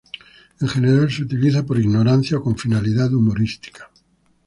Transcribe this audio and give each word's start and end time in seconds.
En 0.59 0.65
general, 0.67 1.11
se 1.11 1.21
utiliza 1.21 1.63
por 1.63 1.79
ignorancia 1.79 2.39
o 2.39 2.41
con 2.41 2.57
finalidad 2.57 3.13
humorística. 3.13 3.91